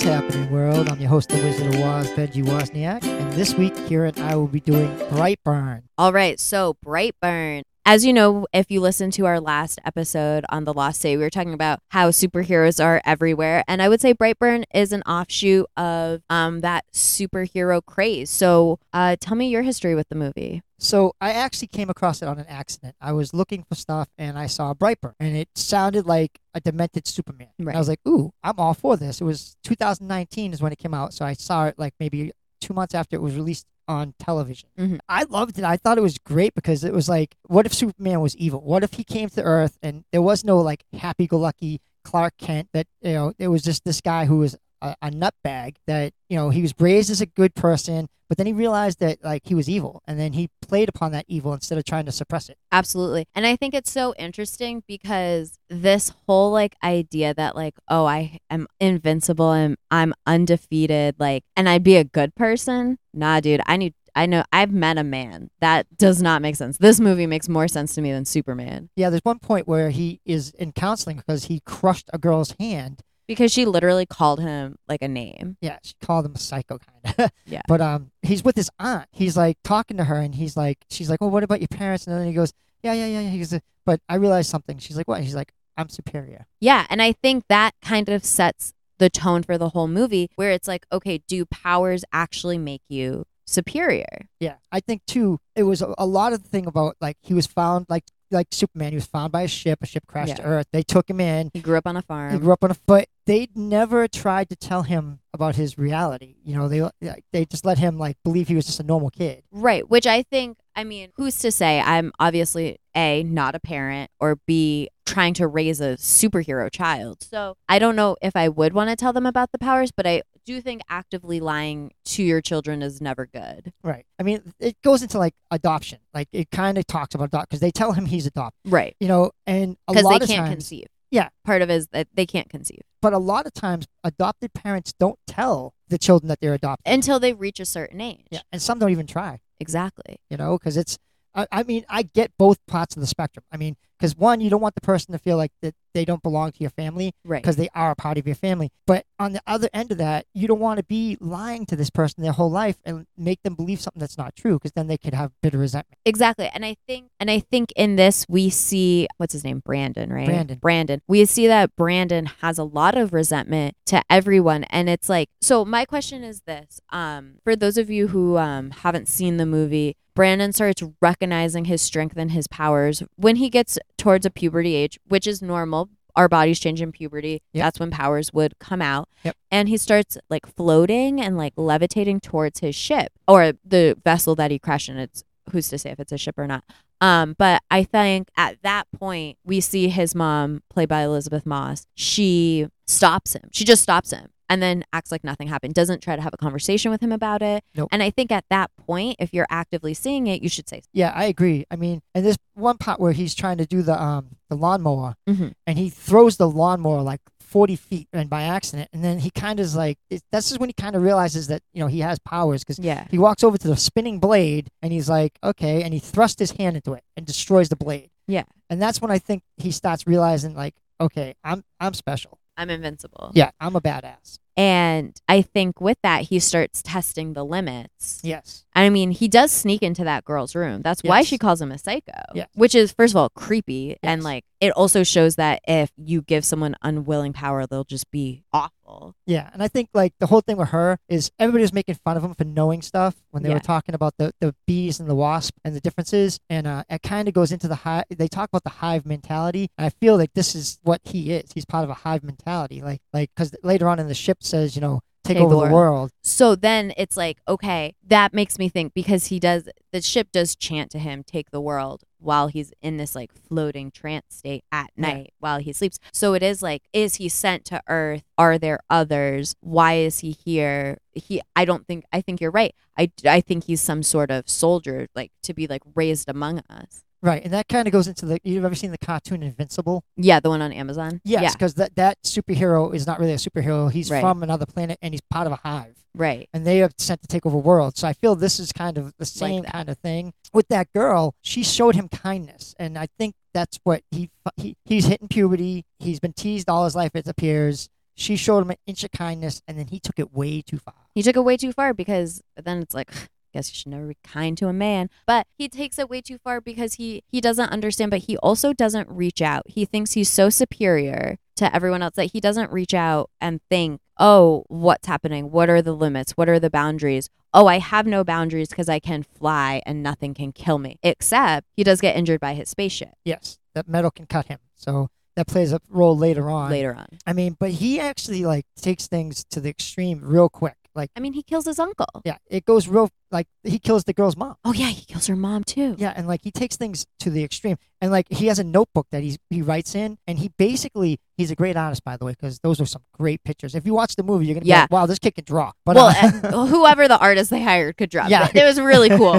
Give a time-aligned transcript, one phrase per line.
[0.00, 0.88] What's happening, world?
[0.88, 4.34] I'm your host, the Wizard of Oz, Benji Wozniak, and this week here and I
[4.34, 5.82] will be doing Brightburn.
[5.98, 7.64] All right, so Brightburn.
[7.84, 11.22] As you know, if you listened to our last episode on The Lost City, we
[11.22, 13.62] were talking about how superheroes are everywhere.
[13.68, 18.30] And I would say Brightburn is an offshoot of um, that superhero craze.
[18.30, 20.62] So uh, tell me your history with the movie.
[20.80, 22.96] So I actually came across it on an accident.
[23.00, 27.06] I was looking for stuff and I saw Brightburn, and it sounded like a demented
[27.06, 27.48] Superman.
[27.58, 27.76] Right.
[27.76, 30.94] I was like, "Ooh, I'm all for this." It was 2019 is when it came
[30.94, 32.32] out, so I saw it like maybe
[32.62, 34.68] two months after it was released on television.
[34.78, 35.00] Mhm.
[35.08, 35.64] I loved it.
[35.64, 38.60] I thought it was great because it was like, what if Superman was evil?
[38.60, 42.68] What if he came to Earth and there was no like happy-go-lucky Clark Kent?
[42.72, 45.76] That you know, it was just this guy who was a, a nutbag.
[45.86, 49.24] That you know, he was raised as a good person, but then he realized that
[49.24, 52.12] like he was evil, and then he played upon that evil instead of trying to
[52.12, 52.56] suppress it.
[52.70, 53.26] Absolutely.
[53.34, 58.38] And I think it's so interesting because this whole like idea that like, oh, I
[58.48, 62.98] am invincible and I'm undefeated, like, and I'd be a good person.
[63.12, 65.50] Nah, dude, I need, I know, I've met a man.
[65.60, 66.78] That does not make sense.
[66.78, 70.20] This movie makes more sense to me than Superman Yeah, there's one point where he
[70.24, 73.02] is in counseling because he crushed a girl's hand.
[73.30, 75.56] Because she literally called him like a name.
[75.60, 77.30] Yeah, she called him a psycho kind of.
[77.46, 77.62] Yeah.
[77.68, 79.08] But um, he's with his aunt.
[79.12, 82.08] He's like talking to her, and he's like, she's like, "Well, what about your parents?"
[82.08, 83.54] And then he goes, "Yeah, yeah, yeah." yeah." He goes,
[83.86, 86.86] "But I realized something." She's like, "What?" He's like, "I'm superior." Yeah.
[86.90, 90.66] And I think that kind of sets the tone for the whole movie where it's
[90.66, 94.26] like, okay, do powers actually make you superior?
[94.40, 95.38] Yeah, I think too.
[95.54, 98.48] It was a, a lot of the thing about like he was found like like
[98.50, 98.90] Superman.
[98.90, 99.80] He was found by a ship.
[99.82, 100.66] A ship crashed to Earth.
[100.72, 101.50] They took him in.
[101.52, 102.32] He grew up on a farm.
[102.32, 103.08] He grew up on a foot.
[103.26, 106.36] They never tried to tell him about his reality.
[106.44, 106.88] You know, they
[107.32, 109.44] they just let him like believe he was just a normal kid.
[109.52, 114.10] Right, which I think, I mean, who's to say I'm obviously A, not a parent,
[114.18, 117.22] or B, trying to raise a superhero child.
[117.22, 120.06] So I don't know if I would want to tell them about the powers, but
[120.06, 123.72] I do you think actively lying to your children is never good.
[123.82, 124.04] Right.
[124.18, 125.98] I mean, it goes into like adoption.
[126.14, 128.72] Like it kind of talks about adopt because they tell him he's adopted.
[128.72, 128.96] Right.
[129.00, 130.86] You know, and a Because lot they of can't times, conceive.
[131.10, 131.28] Yeah.
[131.44, 134.92] Part of it is that they can't conceive but a lot of times, adopted parents
[134.92, 136.92] don't tell the children that they're adopted.
[136.92, 138.26] until they reach a certain age.
[138.30, 139.40] yeah, and some don't even try.
[139.58, 140.18] Exactly.
[140.28, 140.98] You know, because it's.
[141.34, 143.44] I, I mean, I get both parts of the spectrum.
[143.52, 146.22] I mean, because one, you don't want the person to feel like that they don't
[146.22, 147.42] belong to your family Right.
[147.42, 148.70] because they are a part of your family.
[148.86, 151.90] But on the other end of that, you don't want to be lying to this
[151.90, 154.96] person their whole life and make them believe something that's not true because then they
[154.96, 155.98] could have bitter resentment.
[156.06, 156.48] Exactly.
[156.54, 159.60] And I think and I think in this we see what's his name?
[159.64, 160.26] Brandon, right?
[160.26, 160.58] Brandon.
[160.58, 161.02] Brandon.
[161.06, 164.64] We see that Brandon has a lot of resentment to everyone.
[164.64, 166.80] And it's like so my question is this.
[166.90, 171.82] Um, for those of you who um haven't seen the movie, Brandon starts recognizing his
[171.82, 175.88] strength and his powers when he gets towards a puberty age, which is normal.
[176.16, 177.40] Our bodies change in puberty.
[177.52, 177.64] Yep.
[177.64, 179.08] That's when powers would come out.
[179.22, 179.36] Yep.
[179.50, 184.50] And he starts like floating and like levitating towards his ship or the vessel that
[184.50, 184.98] he crashed in.
[184.98, 186.64] It's who's to say if it's a ship or not.
[187.00, 191.86] Um, but I think at that point we see his mom, played by Elizabeth Moss.
[191.94, 193.48] She stops him.
[193.52, 195.72] She just stops him and then acts like nothing happened.
[195.72, 197.64] Doesn't try to have a conversation with him about it.
[197.74, 197.88] Nope.
[197.92, 201.12] And I think at that point, if you're actively seeing it, you should say, Yeah,
[201.14, 201.64] I agree.
[201.70, 205.14] I mean, and there's one part where he's trying to do the um the lawnmower,
[205.28, 205.54] Mhm.
[205.66, 209.58] and he throws the lawnmower like 40 feet and by accident, and then he kind
[209.58, 212.00] of is like, it, that's just when he kind of realizes that you know he
[212.00, 215.82] has powers because "Yeah, he walks over to the spinning blade and he's like, okay,
[215.82, 218.10] and he thrusts his hand into it and destroys the blade.
[218.28, 218.44] Yeah.
[218.68, 222.38] and that's when I think he starts realizing like, okay, I'm I'm special.
[222.60, 224.38] I'm invincible." Yeah, I'm a badass.
[224.56, 228.20] And I think with that, he starts testing the limits.
[228.22, 228.64] Yes.
[228.74, 230.82] I mean, he does sneak into that girl's room.
[230.82, 232.12] That's why she calls him a psycho.
[232.34, 232.48] Yes.
[232.54, 233.96] Which is, first of all, creepy.
[234.02, 238.44] And like, it also shows that if you give someone unwilling power, they'll just be
[238.52, 239.14] awful.
[239.24, 242.16] Yeah, and I think like the whole thing with her is everybody was making fun
[242.16, 243.54] of him for knowing stuff when they Yeah.
[243.54, 247.00] were talking about the, the bees and the wasp and the differences, and uh, it
[247.02, 248.04] kind of goes into the hive.
[248.10, 251.52] They talk about the hive mentality, and I feel like this is what he is.
[251.54, 254.74] He's part of a hive mentality, like like because later on in the ship says,
[254.74, 256.10] you know, take, Take over the the world.
[256.22, 260.56] So then it's like, okay, that makes me think because he does, the ship does
[260.56, 264.90] chant to him, take the world while he's in this like floating trance state at
[264.96, 265.98] night while he sleeps.
[266.12, 268.22] So it is like, is he sent to Earth?
[268.36, 269.56] Are there others?
[269.60, 270.98] Why is he here?
[271.12, 272.74] He, I don't think, I think you're right.
[272.98, 277.04] I, I think he's some sort of soldier, like to be like raised among us.
[277.22, 278.40] Right, and that kind of goes into the.
[278.42, 280.04] You've ever seen the cartoon Invincible?
[280.16, 281.20] Yeah, the one on Amazon.
[281.24, 283.90] Yes, Yeah, because that that superhero is not really a superhero.
[283.92, 284.20] He's Right.
[284.22, 285.96] from another planet, and he's part of a hive.
[286.14, 286.48] right.
[286.52, 288.00] and they are sent to take over worlds.
[288.00, 289.72] So I feel this is kind of the same that.
[289.72, 291.34] kind of thing with that girl.
[291.42, 295.84] She showed him kindness, and I think that's what he, he he's hitting puberty.
[295.98, 297.12] He's been teased all his life.
[297.14, 300.62] It appears she showed him an inch of kindness, and then he took it way
[300.62, 300.94] too far.
[301.14, 303.10] He took it way too far because then it's like,
[303.52, 305.10] guess you should never be kind to a man.
[305.26, 308.72] But he takes it way too far because he he doesn't understand, but he also
[308.72, 309.62] doesn't reach out.
[309.66, 314.00] He thinks he's so superior to everyone else that he doesn't reach out and think,
[314.18, 315.50] oh, what's happening?
[315.50, 316.32] What are the limits?
[316.32, 317.28] What are the boundaries?
[317.52, 320.98] Oh, I have no boundaries because I can fly and nothing can kill me.
[321.02, 324.58] Except he does get injured by his spaceship Yes, that metal can cut him.
[324.76, 326.70] So that plays a role later on.
[326.70, 327.06] later on.
[327.26, 330.76] I mean, but he actually like takes things to the extreme real quick.
[330.94, 332.06] Like, I mean, he kills his uncle.
[332.24, 333.10] yeah, it goes real.
[333.32, 334.56] Like he kills the girl's mom.
[334.64, 335.94] Oh yeah, he kills her mom too.
[335.98, 339.06] Yeah, and like he takes things to the extreme, and like he has a notebook
[339.12, 342.32] that he's he writes in, and he basically he's a great artist by the way,
[342.32, 343.76] because those are some great pictures.
[343.76, 344.80] If you watch the movie, you're gonna be Yeah.
[344.82, 345.70] like, wow, this kid can draw.
[345.86, 348.26] But well, uh, whoever the artist they hired could draw.
[348.26, 348.48] Yeah.
[348.52, 349.38] Yeah, it was really cool.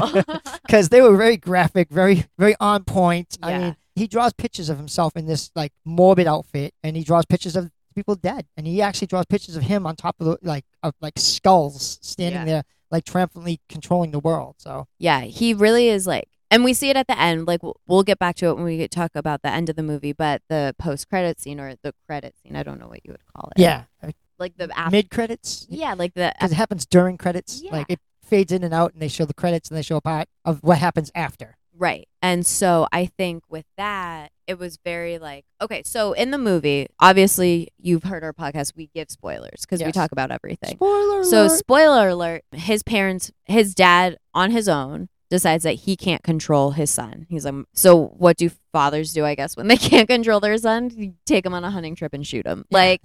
[0.65, 3.37] because they were very graphic, very very on point.
[3.43, 3.59] I Yeah.
[3.59, 7.57] mean, he draws pictures of himself in this like morbid outfit, and he draws pictures
[7.57, 10.65] of people dead, and he actually draws pictures of him on top of the like
[10.83, 12.45] of like skulls standing Yeah.
[12.45, 14.55] there, like triumphantly controlling the world.
[14.57, 17.47] So yeah, he really is like, and we see it at the end.
[17.47, 19.83] Like we'll, we'll get back to it when we talk about the end of the
[19.83, 23.11] movie, but the post credit scene or the credit scene, I don't know what you
[23.11, 23.61] would call it.
[23.61, 23.83] yeah,
[24.39, 24.91] like the after.
[24.91, 25.67] mid credits.
[25.69, 27.61] yeah, like the because it happens during credits.
[27.63, 27.71] Yeah.
[27.73, 30.01] Like it fades in and out, and they show the credits, and they show a
[30.01, 31.57] part of what happens after.
[31.77, 32.07] Right.
[32.21, 36.87] And so I think with that, it was very like, okay, so in the movie,
[36.99, 40.71] obviously you've heard our podcast, we give spoilers because we talk about everything.
[40.75, 41.57] Spoiler So, alert.
[41.57, 46.91] spoiler alert, his parents, his dad on his own decides that he can't control his
[46.91, 47.25] son.
[47.29, 50.91] He's like, so what do fathers do, I guess, when they can't control their son?
[50.95, 52.65] You take him on a hunting trip and shoot him.
[52.69, 52.77] Yeah.
[52.77, 53.01] Like,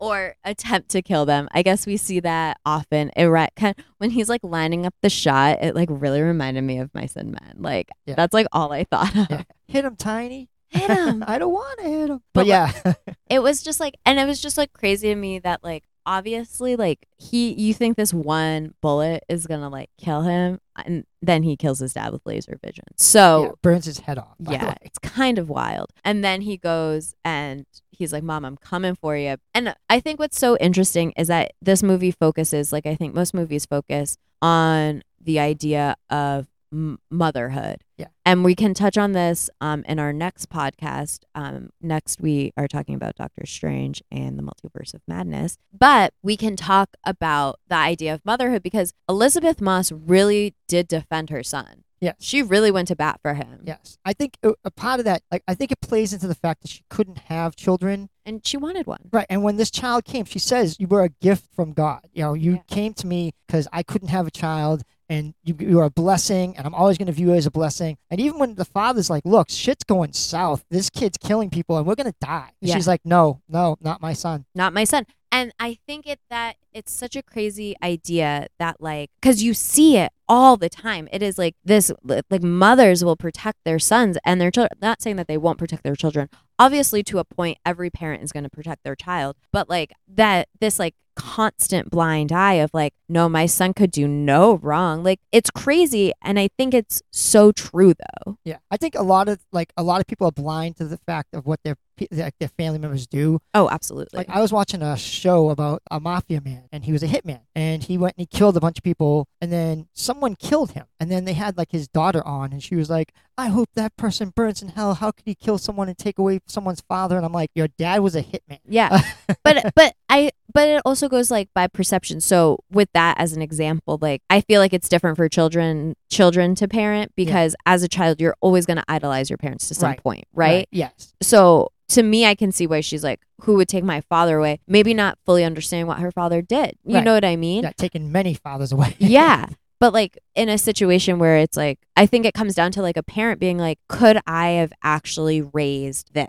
[0.00, 1.48] or attempt to kill them.
[1.52, 3.10] I guess we see that often.
[3.16, 6.94] It kind when he's like lining up the shot, it like really reminded me of
[6.94, 7.56] Mice and Men.
[7.58, 8.14] Like, Yeah.
[8.16, 9.26] that's like all I thought of.
[9.30, 9.42] Yeah.
[9.66, 10.48] hit him, Tiny.
[10.70, 11.24] Hit him.
[11.26, 12.20] I don't want to hit him.
[12.34, 12.72] But But yeah,
[13.30, 16.74] it was just like and it was just like crazy to me that like obviously
[16.74, 21.54] like he you think this one bullet is gonna like kill him and then he
[21.54, 22.84] kills his dad with laser vision.
[22.88, 24.36] Yeah, so burns his head off.
[24.40, 25.92] yeah, it's kind of wild.
[26.04, 29.36] And then he goes and he's like mom i'm coming for you.
[29.54, 33.34] And i think what's so interesting is that this movie focuses like i think most
[33.34, 38.08] movies focus on the idea of m- motherhood Yeah.
[38.26, 41.20] and we can touch on this um, in our next podcast.
[41.34, 45.58] Um, next, we are talking about Doctor Strange and the Multiverse of Madness.
[45.76, 51.30] But we can talk about the idea of motherhood because Elizabeth Moss really did defend
[51.30, 51.84] her son.
[52.00, 52.14] Yes.
[52.20, 53.62] She really went to bat for him.
[53.64, 56.34] Yes, I think a, a part of that, like I think it plays into the
[56.36, 58.08] fact that she couldn't have children.
[58.24, 59.08] And she wanted one.
[59.10, 62.06] Right, and when this child came, she says, "You were a gift from God.
[62.12, 62.62] You know, you Yeah.
[62.68, 66.56] came to me because I couldn't have a child, and you, you are a blessing,
[66.56, 69.10] and I'm always going to view you as a blessing." And even when the father's
[69.10, 70.64] like, "Look, shit's going south.
[70.70, 72.74] This kid's killing people, and we're going to die," Yeah.
[72.74, 75.04] she's like, "No, no, not my son." not my son.
[75.30, 79.98] And I think it that it's such a crazy idea that like cuz you see
[79.98, 81.06] it all the time.
[81.12, 81.92] It is like this
[82.30, 84.78] like mothers will protect their sons and their children.
[84.80, 86.30] Not saying that they won't protect their children.
[86.58, 90.48] Obviously to a point every parent is going to protect their child, but like that
[90.60, 95.02] this like constant blind eye of like no my son could do no wrong.
[95.02, 98.38] Like it's crazy and I think it's so true though.
[98.44, 100.96] Yeah, I think a lot of like a lot of people are blind to the
[100.96, 103.40] fact of what their pe- like their family members do.
[103.54, 104.16] Oh, absolutely.
[104.16, 107.40] Like I was watching a show about a mafia man, and he was a hitman,
[107.54, 110.86] and he went and he killed a bunch of people, and then someone killed him,
[111.00, 113.96] and then they had like his daughter on, and she was like, "I hope that
[113.96, 114.94] person burns in hell.
[114.94, 118.00] How could he kill someone and take away someone's father?" And I'm like, "Your dad
[118.00, 119.02] was a hitman." Yeah.
[119.44, 122.20] but but I but it also goes like by perception.
[122.20, 126.54] So with that as an example, like I feel like it's different for children children
[126.56, 129.90] to parent because as a child you're always going to idolize your parents to some
[129.90, 130.02] Right.
[130.02, 130.66] point, right?
[130.72, 131.12] Yes.
[131.22, 134.60] So to me I can see why she's like who would take my father away?
[134.66, 136.76] Maybe not fully understanding what her father did.
[136.84, 137.04] You Right.
[137.04, 137.62] know what I mean?
[137.64, 138.94] Yeah, taking many fathers away.
[138.98, 139.46] yeah.
[139.80, 142.96] But like in a situation where it's like, I think it comes down to like
[142.96, 146.28] a parent being like, could I have actually raised this?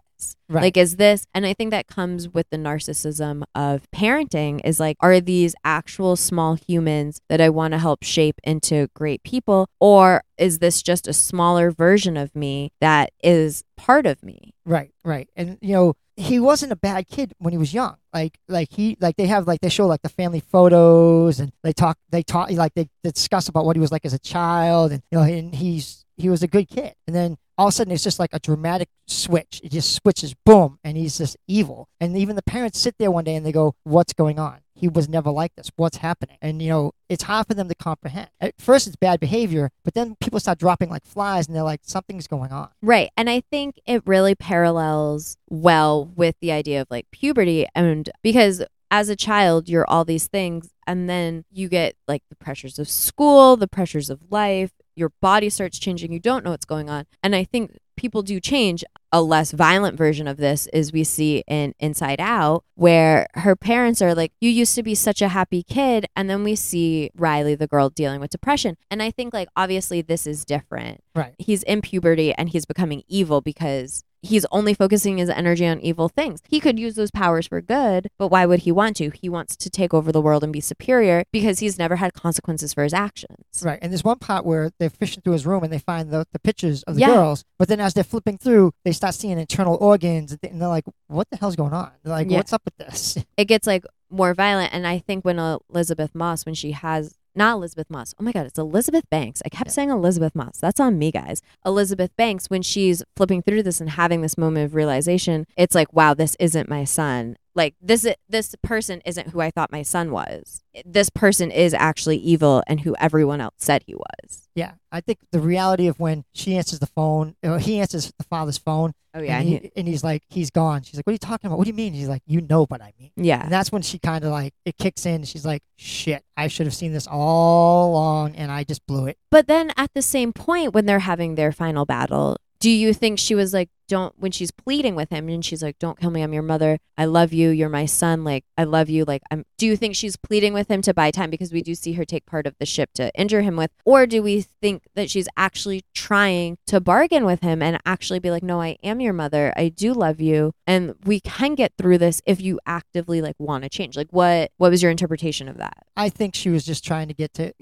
[0.49, 0.63] Right.
[0.63, 4.97] Like, is this, and I think that comes with the narcissism of parenting is like,
[4.99, 9.67] are these actual small humans that I want to help shape into great people?
[9.79, 14.53] Or is this just a smaller version of me that is part of me?
[14.65, 15.29] Right, right.
[15.35, 17.95] And you know, he wasn't a bad kid when he was young.
[18.13, 21.71] Like like he like they have like they show like the family photos and they
[21.71, 25.01] talk they talk like they discuss about what he was like as a child and
[25.11, 26.93] you know and he's he was a good kid.
[27.07, 29.61] And then all of a sudden it's just like a dramatic switch.
[29.63, 31.87] It just switches boom and he's just evil.
[32.01, 34.87] And even the parents sit there one day and they go, "What's going on?" He
[34.87, 35.71] was never like this.
[35.75, 36.37] What's happening?
[36.41, 38.29] And you know, it's hard for them to comprehend.
[38.39, 41.81] At first, it's bad behavior, but then people start dropping like flies, and they're like,
[41.83, 42.69] something's going on.
[42.81, 43.09] Right.
[43.17, 47.67] And I think it really parallels well with the idea of like puberty.
[47.75, 50.69] And because as a child, you're all these things.
[50.87, 55.49] And then you get like the pressures of school, the pressures of life, your body
[55.49, 56.11] starts changing.
[56.11, 57.05] You don't know what's going on.
[57.23, 58.83] And I think people do change.
[59.11, 64.03] A less violent version of this is we see in Inside Out, where her parents
[64.03, 66.05] are like, You used to be such a happy kid.
[66.15, 68.77] And then we see Riley, the girl, dealing with depression.
[68.91, 71.03] And I think, like, obviously, this is different.
[71.15, 71.33] Right.
[71.39, 76.09] He's in puberty and he's becoming evil because he's only focusing his energy on evil
[76.09, 76.41] things.
[76.49, 79.09] He could use those powers for good, but why would he want to?
[79.11, 82.73] He wants to take over the world and be superior because he's never had consequences
[82.73, 83.61] for his actions.
[83.63, 83.79] Right.
[83.81, 86.39] And there's one part where they're fishing through his room and they find the, the
[86.39, 87.07] pictures of the Yeah.
[87.13, 87.45] girls.
[87.57, 90.67] But then as they're flipping through, they start seeing internal organs and they- and they're
[90.67, 91.91] like, what the hell's going on?
[92.03, 92.37] They're like, Yeah.
[92.37, 93.17] what's up with this?
[93.37, 94.73] It gets like more violent.
[94.73, 98.13] And I think when Elizabeth Moss, when she has not Elizabeth Moss.
[98.19, 99.41] Oh my God, it's Elizabeth Banks.
[99.45, 99.73] I kept Yeah.
[99.73, 100.59] saying Elizabeth Moss.
[100.59, 101.41] That's on me, guys.
[101.65, 105.91] Elizabeth Banks, when she's flipping through this and having this moment of realization, it's like,
[105.93, 107.35] wow, this isn't my son.
[107.59, 110.63] Like this, this person isn't who I thought my son was.
[110.85, 114.47] This person is actually evil and who everyone else said he was.
[114.55, 114.73] Yeah.
[114.91, 118.57] I think the reality of when she answers the phone, or he answers the father's
[118.57, 120.83] phone, Oh yeah, and, he- he, and he's like, he's gone.
[120.83, 121.57] She's like, what are you talking about?
[121.57, 121.93] What do you mean?
[121.93, 123.11] He's like, you know what I mean.
[123.17, 123.41] yeah.
[123.43, 125.23] And that's when she kind of like, it kicks in.
[125.23, 129.17] She's like, shit, I should have seen this all along and I just blew it.
[129.31, 133.19] But then at the same point, when they're having their final battle, do you think
[133.19, 136.21] she was like, don't, when she's pleading with him and she's like, don't kill me,
[136.21, 136.77] I'm your mother.
[136.97, 137.49] I love you.
[137.49, 138.23] You're my son.
[138.23, 139.03] Like, I love you.
[139.03, 141.73] Like, I'm, do you think she's pleading with him to buy time because we do
[141.73, 143.71] see her take part of the ship to injure him with?
[143.85, 148.29] Or do we think that she's actually trying to bargain with him and actually be
[148.29, 149.53] like, no, I am your mother.
[149.57, 150.53] I do love you.
[150.67, 153.97] And we can get through this if you actively like want to change.
[153.97, 155.85] Like, what, what was your interpretation of that?
[155.97, 157.53] I think she was just trying to get to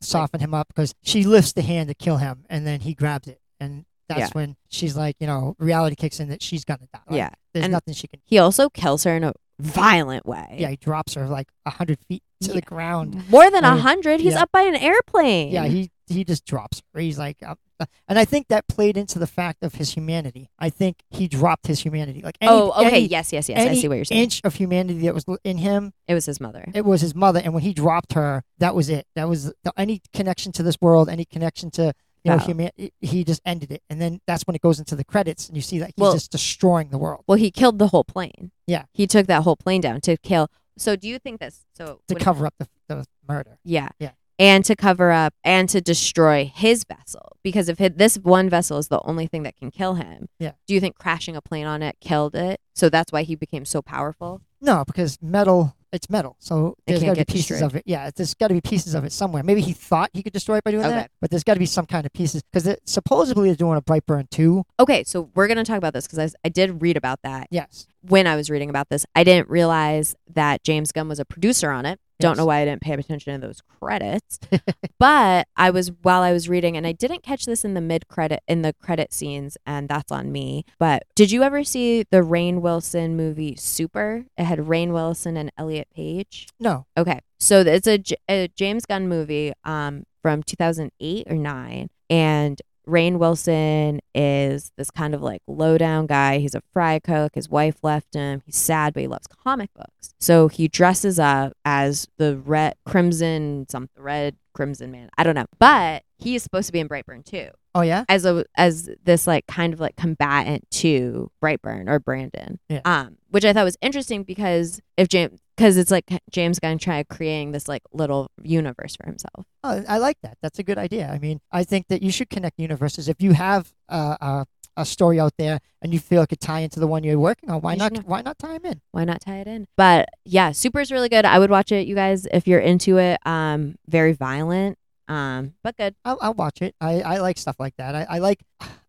[0.00, 3.28] soften him up because she lifts the hand to kill him and then he grabs
[3.28, 3.40] it.
[3.60, 4.28] And that's Yeah.
[4.32, 7.00] when she's like, you know, reality kicks in that she's to die.
[7.06, 7.30] Like, Yeah.
[7.52, 10.56] There's And- nothing she can He also kills her in a violent way.
[10.58, 12.54] Yeah, he drops her like a hundred feet to Yeah.
[12.54, 13.28] the ground.
[13.30, 14.20] More than a hundred.
[14.20, 14.42] He's yeah.
[14.42, 15.50] up by an airplane.
[15.52, 17.00] Yeah, he he just drops her.
[17.00, 20.50] He's like, uh, uh, and I think that played into the fact of his humanity.
[20.58, 22.20] I think he dropped his humanity.
[22.20, 22.86] Like any, oh, okay.
[22.88, 23.66] any yes, yes, yes.
[23.66, 24.22] I see what you're saying.
[24.24, 26.70] inch of humanity that was in him, it was his mother.
[26.74, 27.40] it was his mother.
[27.42, 29.06] And when he dropped her, that was it.
[29.14, 31.94] That was the, any connection to this world, any connection to
[32.24, 32.44] you know Wow.
[32.46, 32.70] human.
[33.00, 35.62] He just ended it, and then that's when it goes into the credits, and you
[35.62, 38.50] see that he's Well- just destroying the world well, he killed the whole plane.
[38.66, 38.84] Yeah.
[38.92, 40.48] He took that whole plane down to kill.
[40.76, 41.64] So, do you think this?
[41.76, 43.58] So, to cover up the, the murder.
[43.64, 44.10] yeah, Yeah.
[44.40, 48.78] and to cover up and to destroy his vessel because if it, this one vessel
[48.78, 50.28] is the only thing that can kill him.
[50.40, 50.52] Yeah.
[50.66, 52.58] Do you think crashing a plane on it killed it?
[52.74, 54.40] So that's why he became so powerful.
[54.60, 56.36] No, because metal, it's metal.
[56.40, 57.70] So It there's can't got to be get pieces destroyed.
[57.70, 57.82] of it.
[57.86, 59.42] Yeah, there's got to be pieces of it somewhere.
[59.42, 60.94] Maybe he thought he could destroy it by doing Okay.
[60.94, 63.82] that, but there's got to be some kind of pieces because supposedly they're doing a
[63.82, 64.64] Brightburn too.
[64.80, 67.46] Okay, so we're gonna talk about this because I, s- I did read about that
[67.50, 67.86] Yes.
[68.02, 69.06] when I was reading about this.
[69.14, 72.00] I didn't realize that James Gunn was a producer on it.
[72.24, 74.38] Don't know why I didn't pay attention to those credits.
[74.98, 78.08] but I was while I was reading, and I didn't catch this in the mid
[78.08, 80.64] credit in the credit scenes, and that's on me.
[80.78, 84.24] But did you ever see the Rainn Wilson movie Super?
[84.36, 86.48] It had Rainn Wilson and Elliot Page.
[86.58, 86.86] No.
[86.96, 91.90] Okay, so it's a, a James Gunn movie um, from 2008 or 9.
[92.10, 96.38] And Rainn Wilson is this kind of like low down guy.
[96.38, 97.34] He's a fry cook.
[97.34, 98.42] His wife left him.
[98.44, 100.14] He's sad, but he loves comic books.
[100.20, 105.10] So he dresses up as the red crimson, some red crimson man.
[105.18, 105.46] I don't know.
[105.58, 108.04] But he is supposed to be in Brightburn too Oh, yeah?
[108.08, 112.58] as a as this like kind of like combatant to Brightburn or Brandon.
[112.68, 112.80] Yeah.
[112.84, 117.04] Um, which I thought was interesting because if James because it's like James Gunn trying
[117.08, 119.46] creating this like little universe for himself.
[119.62, 120.36] Oh, I like that.
[120.42, 121.08] That's a good idea.
[121.08, 123.08] I mean, I think that you should connect universes.
[123.08, 124.46] If you have uh, a,
[124.76, 127.50] a story out there and you feel it could tie into the one you're working
[127.50, 127.96] on, why not?
[128.06, 128.80] Why not tie them in?
[128.92, 129.66] Why not tie it in?
[129.76, 131.24] But yeah, Super is really good.
[131.24, 133.18] I would watch it, you guys, if you're into it.
[133.26, 134.78] Um, very violent.
[135.06, 135.94] Um, but good.
[136.04, 136.74] I'll, I'll watch it.
[136.80, 137.94] I, I like stuff like that.
[137.94, 138.40] I, I like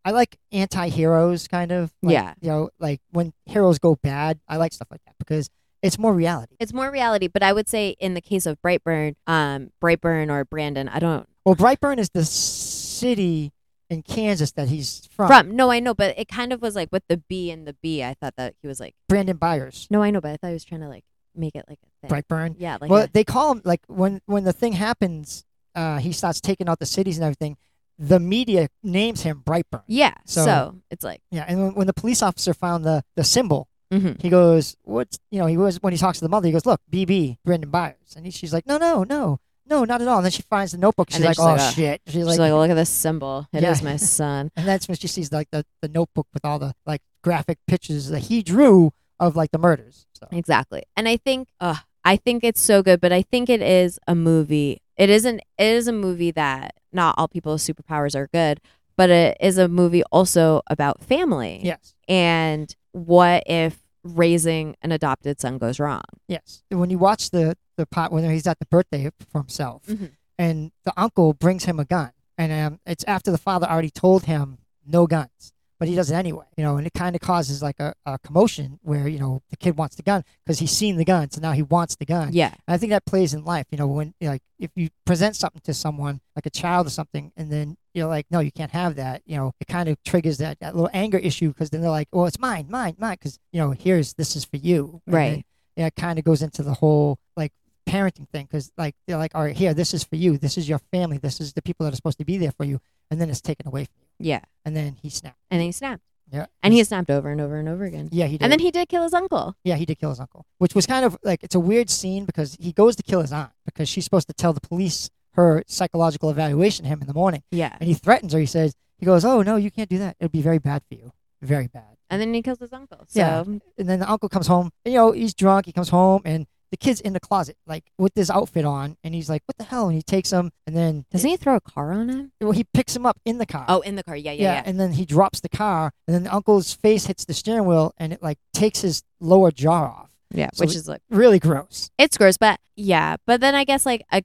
[0.06, 1.92] I like anti-heroes kind of.
[2.02, 2.34] Like, Yeah.
[2.40, 5.50] You know, like when heroes go bad, I like stuff like that because
[5.82, 6.56] it's more reality.
[6.60, 10.46] It's more reality, but I would say in the case of Brightburn, um, Brightburn or
[10.46, 13.52] Brandon, I don't Well, Brightburn is the city
[13.90, 15.28] in Kansas that he's from.
[15.28, 15.56] from.
[15.56, 18.04] No, I know, but it kind of was like with the B and the B.
[18.04, 19.88] I thought that he was like, Brandon Byers.
[19.90, 21.04] no, I know, but I thought he was trying to like
[21.36, 22.24] make it like a thing.
[22.24, 22.56] Brightburn.
[22.58, 26.12] Yeah, like well, a- they call him like when when the thing happens, uh, he
[26.12, 27.58] starts taking out the cities and everything.
[27.98, 29.84] The media names him Brightburn.
[29.88, 30.16] yeah.
[30.26, 33.70] So- So, it's like, Yeah, and when, when the police officer found the the symbol,
[33.94, 34.22] mhm.
[34.22, 36.66] he goes, "What's you know?" He was when he talks to the mother, he goes,
[36.66, 40.18] "Look, BB, Brendan Byers," and he, she's like, "No, no, no, no, not at all."
[40.18, 41.10] And then she finds the notebook.
[41.10, 42.90] She's And like, she's "Oh like, "Ah." shit!" She's she's like, like, look at this
[42.90, 43.48] symbol.
[43.54, 43.86] It is Yeah.
[43.92, 44.52] my son.
[44.56, 48.10] and that's when she sees like the, the notebook with all the like graphic pictures
[48.10, 50.06] that he drew of like the murders.
[50.14, 50.28] So.
[50.32, 50.84] Exactly.
[50.96, 54.16] And I think uh, I think it's so good, but I think it is a
[54.16, 54.82] movie.
[54.98, 58.62] It isn't it is a movie that not all people with superpowers are good,
[58.98, 61.60] but it is a movie also about family.
[61.64, 61.96] Yes.
[62.08, 66.04] And what if raising an adopted son goes wrong?
[66.28, 66.64] Yes.
[66.70, 70.12] When you watch the the pot when he's at the birthday for himself, Mhm.
[70.38, 74.26] and the uncle brings him a gun, and um, it's after the father already told
[74.26, 75.52] him no guns,
[75.86, 76.46] but he does it anyway.
[76.58, 79.58] You know, and it kind of causes like a, a commotion where you know the
[79.58, 82.30] kid wants the gun because he's seen the gun, so now he wants the gun.
[82.34, 82.54] Yeah.
[82.68, 83.68] And I think that plays in life.
[83.72, 87.32] You know, when like if you present something to someone like a child or something,
[87.38, 89.22] and then you're like, no, you can't have that.
[89.26, 92.08] You know, it kind of triggers that, that little anger issue because then they're like,
[92.12, 95.02] well, it's mine, mine, mine, because you know, here's this is for you.
[95.06, 95.30] And Right.
[95.30, 95.44] then,
[95.78, 97.52] yeah, it kind of goes into the whole like
[97.88, 100.38] parenting thing because like they're like, all right, here, this is for you.
[100.38, 101.18] This is your family.
[101.20, 102.80] This is the people that are supposed to be there for you,
[103.12, 104.05] and then it's taken away from you.
[104.20, 104.42] Yeah.
[104.64, 105.38] And then he snapped.
[105.52, 106.02] And he snapped.
[106.32, 106.48] Yeah.
[106.64, 108.10] And he snapped over and over and over again.
[108.12, 108.44] yeah, he did.
[108.44, 109.56] And then he did kill his uncle.
[109.64, 112.26] Yeah, he did kill his uncle, which was kind of like it's a weird scene
[112.26, 115.64] because he goes to kill his aunt because she's supposed to tell the police her
[115.68, 117.76] psychological evaluation of him in the morning, Yeah.
[117.80, 118.40] and he threatens her.
[118.40, 120.16] He says, "He goes, oh no, you can't do that.
[120.20, 123.00] It'll be very bad for you, very bad." And then he kills his uncle.
[123.08, 123.42] So Yeah.
[123.44, 125.66] And then the uncle comes home, and you know he's drunk.
[125.68, 129.16] He comes home, and the kid's in the closet, like with this outfit on, and
[129.16, 131.62] he's like, "What the hell?" And he takes him, and then doesn't he throw a
[131.62, 132.32] car on him?
[132.42, 133.66] Well, he picks him up in the car.
[133.70, 134.16] Oh, in the car.
[134.18, 134.64] Yeah, yeah, yeah.
[134.66, 137.94] and then he drops the car, and then the uncle's face hits the steering wheel,
[137.98, 140.10] and it like takes his lower jaw off.
[140.32, 140.50] Yeah.
[140.54, 141.90] So which is like Really gross.
[141.98, 143.16] it's gross, but yeah.
[143.26, 144.22] But then I guess like a,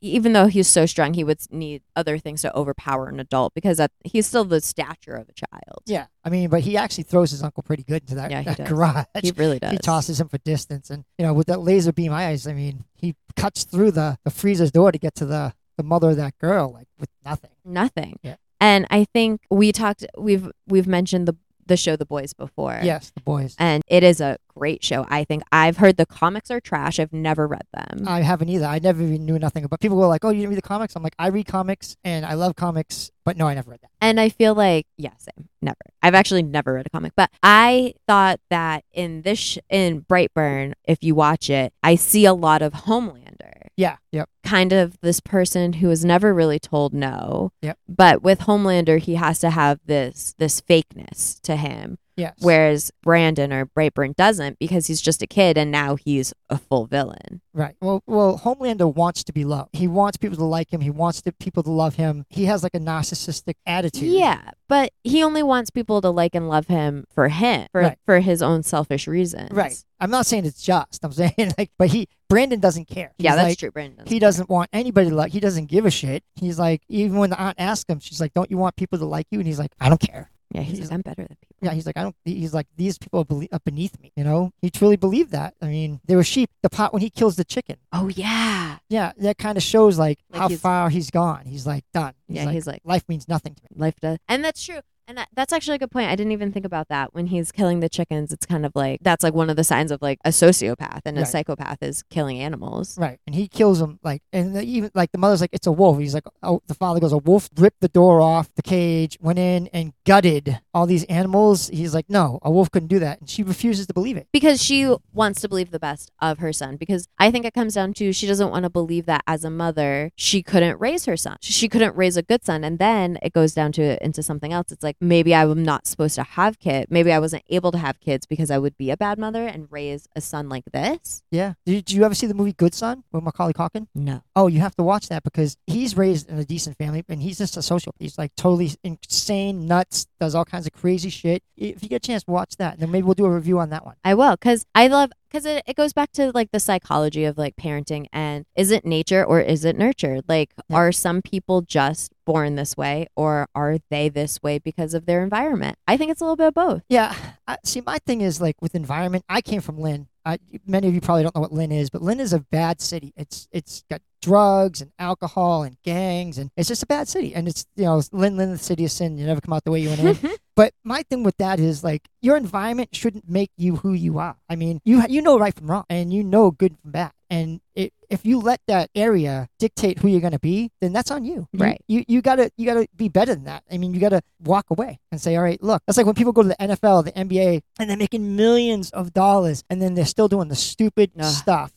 [0.00, 3.76] even though he's so strong, he would need other things to overpower an adult because
[3.76, 5.82] that, he's still the stature of a child.
[5.86, 8.56] Yeah, I mean, but he actually throws his uncle pretty good into that, Yeah, that
[8.58, 8.68] does.
[8.68, 9.04] garage.
[9.22, 9.72] He really does.
[9.72, 12.84] He tosses him for distance, and you know, with that laser beam eyes, I mean,
[12.94, 16.38] he cuts through the the freezer's door to get to the the mother of that
[16.38, 17.50] girl, like with nothing.
[17.64, 18.18] nothing.
[18.22, 18.36] Yeah.
[18.60, 20.04] And I think we talked.
[20.18, 21.36] We've we've mentioned the
[21.70, 22.78] the show The Boys before.
[22.82, 23.56] Yes, the boys.
[23.58, 25.06] And it is a great show.
[25.08, 27.00] I think I've heard the comics are trash.
[27.00, 28.06] I've never read them.
[28.06, 28.66] I haven't either.
[28.66, 29.80] I never even knew nothing about.
[29.80, 32.26] People were like, "Oh, you didn't read the comics?" I'm like, "I read comics and
[32.26, 35.48] I love comics, but no, I never read that." And I feel like, yeah, same.
[35.62, 35.76] Never.
[36.02, 40.72] I've actually never read a comic, but I thought that in this, sh- in Brightburn,
[40.84, 43.59] if you watch it, I see a lot of Homelander.
[43.76, 47.52] Yeah, yep, Kind of this person who is never really told no.
[47.62, 47.78] Yep.
[47.88, 52.34] But with Homelander, he has to have this this fakeness to him, yes.
[52.40, 56.86] whereas Brandon or Brightburn doesn't because he's just a kid and now he's a full
[56.86, 57.40] villain.
[57.52, 57.74] Right.
[57.80, 59.70] Well, well, Homelander wants to be loved.
[59.72, 60.80] He wants people to like him.
[60.80, 62.24] He wants the people to love him.
[62.28, 64.08] He has like a narcissistic attitude.
[64.10, 67.98] Yeah, but he only wants people to like and love him for him, for Right.
[68.06, 69.50] for his own selfish reasons.
[69.50, 69.74] Right.
[69.98, 71.04] I'm not saying it's just.
[71.04, 73.12] I'm saying like, but he Brandon doesn't care.
[73.18, 73.70] Yeah, that's like, true.
[73.72, 74.06] Brandon.
[74.06, 75.32] He doesn't want anybody to like.
[75.32, 76.22] He doesn't give a shit.
[76.36, 79.04] He's like, even when the aunt asks him, she's like, "Don't you want people to
[79.06, 81.36] like you?" And he's like, "I don't care." Yeah, he's, he's- like, I'm better than
[81.40, 81.56] people.
[81.62, 82.16] Yeah, he's like, I don't.
[82.24, 84.12] He's like, these people are, beneath me.
[84.16, 85.54] You know, he truly believed that.
[85.62, 86.50] I mean, they were sheep.
[86.62, 87.76] The pot, when he kills the chicken.
[87.92, 88.78] Oh yeah.
[88.88, 91.44] Yeah, that kind of shows like, Like how he's- far he's gone.
[91.46, 92.14] He's like done.
[92.26, 93.68] He's Yeah, like, he's like- life means nothing to me.
[93.76, 94.80] Life does, and that's true.
[95.10, 96.08] And that, that's actually a good point.
[96.08, 97.12] I didn't even think about that.
[97.14, 99.90] When he's killing the chickens, it's kind of like that's like one of the signs
[99.90, 101.28] of like a sociopath, and a Right.
[101.28, 102.96] psychopath is killing animals.
[102.96, 105.72] Right, and he kills them like, and the, even like the mother's like, it's a
[105.72, 105.98] wolf.
[105.98, 109.40] He's like, oh, the father goes, a wolf ripped the door off the cage, went
[109.40, 111.68] in and gutted all these animals.
[111.70, 114.28] He's like, no, a wolf couldn't do that, and she refuses to believe it.
[114.32, 117.74] because she wants to believe the best of her son because i think it comes
[117.74, 121.16] down to she doesn't want to believe that as a mother she couldn't raise her
[121.16, 124.52] son she couldn't raise a good son and then it goes down to into something
[124.52, 126.86] else it's like maybe i'm not supposed to have kids.
[126.90, 129.66] maybe i wasn't able to have kids because i would be a bad mother and
[129.70, 131.54] raise a son like this Yeah.
[131.64, 133.86] Did, did you ever see the movie Good Son with Macaulay Culkin?
[133.94, 137.20] no Oh, you have to watch that because he's raised in a decent family, and
[137.20, 137.92] he's just a social.
[137.98, 141.42] He's like totally insane, nuts, does all kinds of crazy shit.
[141.56, 143.70] If you get a chance, watch that, and then maybe we'll do a review on
[143.70, 143.96] that one.
[144.04, 147.38] I will because I love because it, it goes back to like the psychology of
[147.38, 150.24] like parenting and is it nature or is it nurtured?
[150.28, 150.76] Like, Yeah.
[150.76, 155.22] are some people just born this way or are they this way because of their
[155.22, 155.76] environment?
[155.86, 156.82] I think it's a little bit of both.
[156.88, 157.14] Yeah.
[157.46, 159.24] I, see, my thing is like with environment.
[159.28, 160.08] I came from Lynn.
[160.24, 162.82] I, many of you probably don't know what Lynn is, but Lynn is a bad
[162.82, 163.14] city.
[163.16, 167.34] It's it's got drugs and alcohol and gangs, and it's just a bad city.
[167.34, 169.16] And it's you know Lynn, Lynn, the city of sin.
[169.16, 170.30] You never come out the way you went in.
[170.60, 174.36] But my thing with that is like your environment shouldn't make you who you are.
[174.46, 177.12] I mean, you you know right from wrong, and you know good from bad.
[177.30, 181.24] And it, if you let that area dictate who you're gonna be, then that's on
[181.24, 181.48] you.
[181.52, 181.80] You- Right.
[181.88, 183.62] You you gotta you gotta be better than that.
[183.72, 185.80] I mean, you gotta walk away and say, all right, look.
[185.86, 189.14] That's like when people go to the NFL, the NBA, and they're making millions of
[189.14, 191.24] dollars, and then they're still doing the stupid Ugh.
[191.24, 191.72] stuff.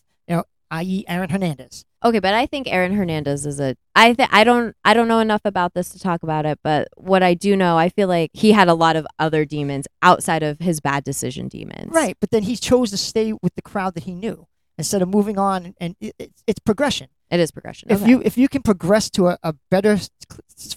[0.74, 1.86] I.e., Aaron Hernandez.
[2.04, 3.76] Okay, but I think Aaron Hernandez is a.
[3.96, 6.88] I th- I don't I don't know enough about this to talk about it, but
[6.98, 10.42] what I do know, I feel like he had a lot of other demons outside
[10.44, 11.94] of his bad decision demons.
[11.94, 15.08] Right, but then he chose to stay with the crowd that he knew instead of
[15.10, 17.08] moving on, and it, it's, it's progression.
[17.30, 17.90] It is progression.
[17.92, 18.10] If Okay.
[18.10, 19.98] you if you can progress to a, a better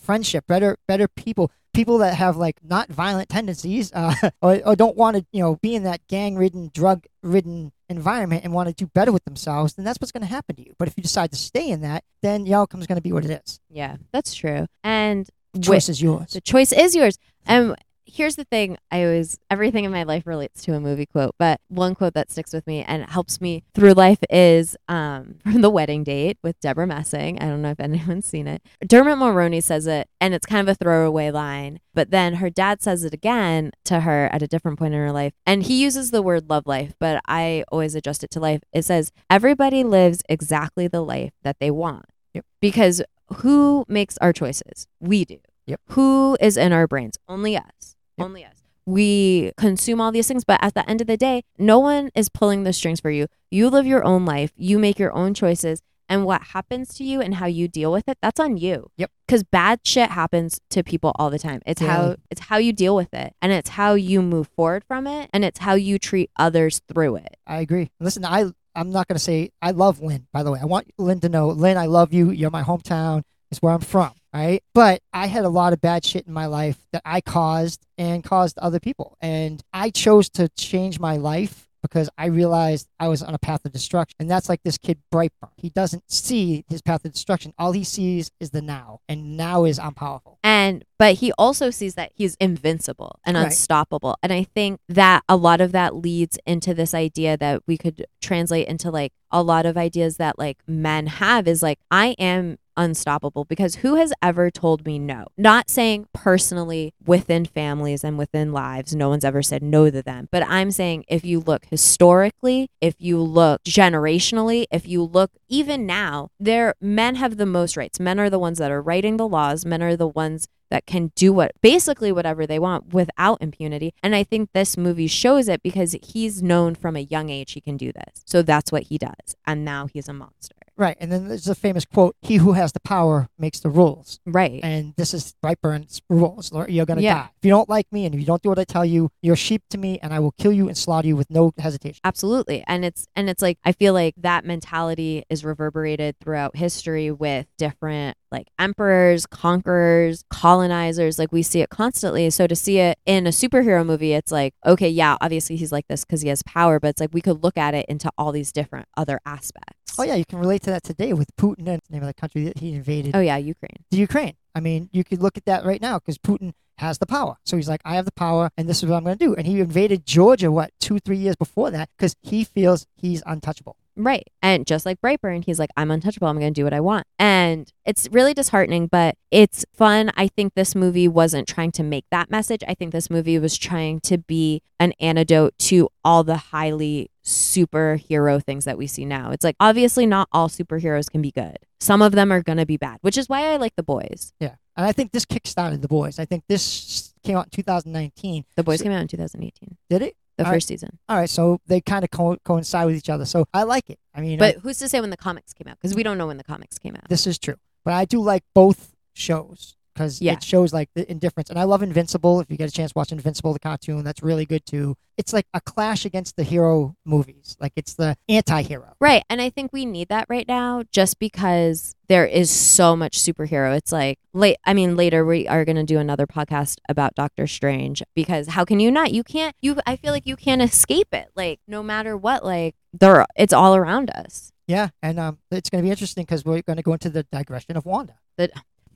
[0.00, 4.96] friendship, better better people, people that have like not violent tendencies, uh, or, or don't
[4.96, 8.74] want to you know be in that gang ridden, drug ridden environment and want to
[8.74, 10.74] do better with themselves, then that's what's going to happen to you.
[10.78, 13.24] But if you decide to stay in that, then the outcome's going to be what
[13.24, 13.60] it is.
[13.70, 14.66] yeah, that's true.
[14.84, 16.32] And The choice is yours.
[16.32, 17.18] the choice is yours.
[17.46, 21.34] And here's the thing: I always everything in my life relates to a movie quote,
[21.38, 25.60] but one quote that sticks with me and helps me through life is um, from
[25.60, 27.40] The Wedding Date with Debra Messing.
[27.40, 28.62] I don't know if anyone's seen it.
[28.86, 31.80] Dermot Mulroney says it, and it's kind of a throwaway line.
[31.94, 35.12] But then her dad says it again to her at a different point in her
[35.12, 38.60] life, and he uses the word love life, but I always adjust it to life.
[38.72, 42.06] It says everybody lives exactly the life that they want.
[42.34, 42.44] Yep.
[42.60, 43.02] Because
[43.36, 44.86] who makes our choices?
[45.00, 45.38] We do.
[45.66, 45.80] Yep.
[45.90, 47.18] Who is in our brains?
[47.28, 47.95] Only us.
[48.18, 48.62] Only us.
[48.86, 52.28] We consume all these things, but at the end of the day, no one is
[52.28, 53.26] pulling the strings for you.
[53.50, 57.20] You live your own life, you make your own choices, and what happens to you
[57.20, 58.90] and how you deal with it, that's on you.
[58.96, 59.10] Yep.
[59.26, 61.62] Because bad shit happens to people all the time.
[61.66, 65.08] It's how it's how you deal with it, and it's how you move forward from
[65.08, 67.36] it, and it's how you treat others through it.
[67.44, 67.90] I agree.
[67.98, 70.28] Listen, I I'm not going to say I love Lynn.
[70.32, 72.30] By the way, I want Lynn to know, Lynn, I love you.
[72.30, 73.22] You're my hometown.
[73.50, 74.12] It's where I'm from.
[74.36, 74.62] Right.
[74.74, 78.22] But I had a lot of bad shit in my life that I caused and
[78.22, 83.22] caused other people, and I chose to change my life because I realized I was
[83.22, 84.16] on a path of destruction.
[84.18, 85.50] And that's like this kid Brightburn.
[85.56, 87.52] He doesn't see his path of destruction.
[87.58, 90.38] All he sees is the now, and now is I'm powerful.
[90.42, 93.46] And but he also sees that he's invincible and Right.
[93.46, 94.16] unstoppable.
[94.22, 98.06] And I think that a lot of that leads into this idea that we could
[98.20, 102.58] translate into like a lot of ideas that like men have is like I am
[102.76, 105.26] unstoppable because who has ever told me no?
[105.36, 110.28] Not saying personally within families and within lives, no one's ever said no to them.
[110.30, 115.86] But I'm saying if you look historically, if you look generationally, if you look even
[115.86, 118.00] now, there men have the most rights.
[118.00, 119.64] Men are the ones that are writing the laws.
[119.64, 123.94] Men are the ones that can do what basically whatever they want without impunity.
[124.02, 127.60] And I think this movie shows it because he's known from a young age he
[127.60, 128.22] can do this.
[128.24, 129.36] So that's what he does.
[129.46, 130.54] And now he's a monster.
[130.78, 130.96] Right.
[131.00, 134.60] And then there's a famous quote: "He who has the power makes the rules." Right.
[134.62, 136.52] and this is Brightburn's rules.
[136.68, 137.14] You're gonna Yeah.
[137.14, 139.10] die if you don't like me and if you don't do what I tell you.
[139.22, 142.00] You're sheep to me, and I will kill you and slaughter you with no hesitation.
[142.04, 142.62] Absolutely.
[142.66, 147.46] And it's and it's like I feel like that mentality is reverberated throughout history with
[147.56, 152.28] different like emperors, conquerors, colonizers, like we see it constantly.
[152.30, 155.86] So to see it in a superhero movie, it's like, okay, yeah, obviously he's like
[155.88, 158.32] this cuz he has power, but it's like we could look at it into all
[158.32, 159.96] these different other aspects.
[159.98, 162.14] Oh yeah, you can relate to that today with Putin and the name of the
[162.14, 163.84] country that he invaded, Oh yeah, Ukraine.
[163.90, 164.34] the Ukraine.
[164.54, 167.36] I mean, you could look at that right now because Putin has the power.
[167.44, 169.34] So he's like, I have the power, and this is what I'm going to do.
[169.34, 173.76] And he invaded Georgia, what two, three years before that, because he feels he's untouchable.
[173.98, 174.26] Right.
[174.42, 176.28] And just like Brightburn, he's like, I'm untouchable.
[176.28, 177.06] I'm going to do what I want.
[177.18, 180.10] And it's really disheartening, but it's fun.
[180.16, 182.62] I think this movie wasn't trying to make that message.
[182.68, 188.42] I think this movie was trying to be an antidote to all the highly superhero
[188.42, 189.30] things that we see now.
[189.30, 191.56] It's like, obviously, not all superheroes can be good.
[191.80, 194.32] Some of them are going to be bad, which is why I like The Boys.
[194.40, 196.18] Yeah, and I think this kickstarted the boys.
[196.18, 198.44] I think this came out in 2019.
[198.56, 200.16] The Boys So- came out in 2018, Did it?
[200.36, 200.56] The All right.
[200.56, 200.98] first season.
[201.08, 203.24] All right, so they kind of co- coincide with each other.
[203.24, 203.98] So I like it.
[204.14, 205.78] I mean, I- But who's to say when the comics came out?
[205.80, 207.08] Because we don't know when the comics came out.
[207.08, 210.34] This is true, but I do like both shows because Yeah.
[210.34, 211.48] it shows like the indifference.
[211.48, 212.40] And I love Invincible.
[212.40, 214.04] If you get a chance, watch Invincible, the cartoon.
[214.04, 214.94] That's really good too.
[215.16, 217.56] It's like a clash against the hero movies.
[217.58, 218.94] Like it's the anti-hero.
[219.00, 219.24] Right.
[219.30, 223.74] And I think we need that right now just because there is so much superhero.
[223.74, 227.46] It's like late I mean later we are going to do another podcast about Doctor
[227.46, 229.12] Strange because how can you not?
[229.12, 231.28] You can't you I feel like you can't escape it.
[231.34, 234.52] Like no matter what like there it's all around us.
[234.68, 237.22] Yeah, and um, it's going to be interesting because we're going to go into the
[237.30, 238.16] digression of Wanda.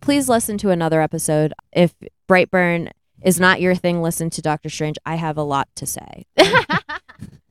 [0.00, 1.52] Please listen to another episode.
[1.72, 1.94] If
[2.28, 2.90] Brightburn
[3.22, 4.96] is not your thing, listen to Doctor Strange.
[5.04, 6.26] I have a lot to say.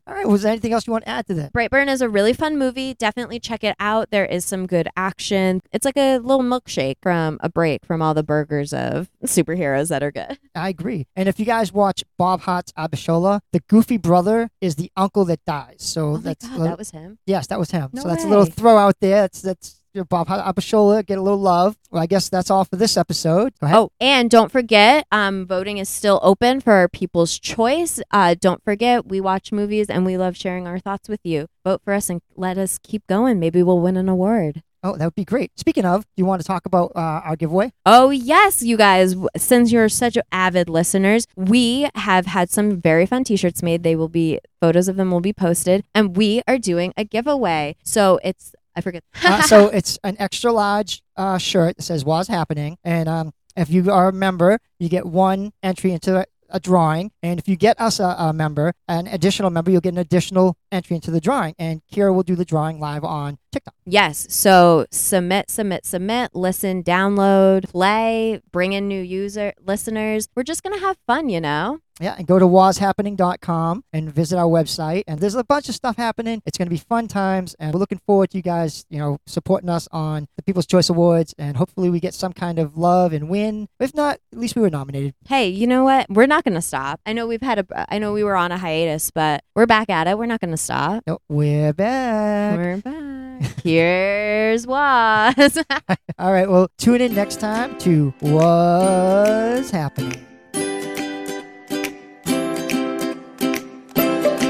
[0.08, 1.54] All right, was there anything else you want to add to that?
[1.54, 2.96] Brightburn is a really fun movie.
[2.96, 4.10] Definitely check it out.
[4.10, 5.62] There is some good action.
[5.72, 10.02] It's like a little milkshake from a break from all the burgers of superheroes that
[10.02, 10.40] are good.
[10.56, 11.06] I agree.
[11.16, 15.46] And if you guys watch Bob Hearts Abishola, the goofy brother is the uncle that
[15.46, 15.76] dies.
[15.82, 17.20] So Oh that's god, a- that was him.
[17.28, 17.92] yes, that was him.
[17.94, 19.22] No so that's a little throw out there.
[19.22, 21.78] That's that's Bob Abishola get a little love.
[21.92, 23.54] Well, I guess that's all for this episode.
[23.60, 23.78] Go ahead.
[23.78, 28.00] Oh, and don't forget, um, voting is still open for People's Choice.
[28.12, 31.48] Uh, don't forget, we watch movies and we love sharing our thoughts with you.
[31.64, 33.40] Vote for us and let us keep going.
[33.40, 34.64] Maybe we'll win an award.
[34.82, 35.52] Oh, that would be great.
[35.60, 37.74] Speaking of, do you want to talk about uh, our giveaway?
[37.86, 39.14] Oh, yes, you guys.
[39.36, 43.84] Since you're such avid listeners, we have had some very fun t shirts made.
[43.84, 47.76] They will be, photos of them will be posted, and we are doing a giveaway.
[47.84, 49.04] So it's, I forget.
[49.24, 53.70] uh, so it's an extra large uh, shirt that says "Was Happening," and um, if
[53.70, 57.12] you are a member, you get one entry into a drawing.
[57.22, 60.58] And if you get us a, a, member, an additional member, you'll get an additional
[60.72, 61.56] entry into the drawing.
[61.60, 63.76] And Kyra will do the drawing live on TikTok.
[63.86, 64.28] Yes.
[64.30, 70.28] So submit, submit, submit, listen, download, play, bring in new user listeners.
[70.36, 71.80] We're just gonna have fun, you know.
[72.00, 75.04] Yeah, and go to washappening.com and visit our website.
[75.08, 76.42] And there's a bunch of stuff happening.
[76.46, 79.18] It's going to be fun times, and we're looking forward to you guys, you know,
[79.28, 81.34] supporting us on the People's Choice Awards.
[81.38, 83.68] And hopefully, we get some kind of love and win.
[83.80, 85.14] If not, at least we were nominated.
[85.28, 86.10] Hey, you know what?
[86.10, 87.02] We're not going to stop.
[87.06, 89.90] I know we've had a, I know we were on a hiatus, but we're back
[89.90, 90.18] at it.
[90.18, 91.04] We're not going to stop.
[91.06, 92.58] No, we're back.
[92.58, 93.10] We're back.
[93.64, 95.58] Here's was.
[96.20, 96.50] All right.
[96.50, 100.29] Well, tune in next time to Was Happening.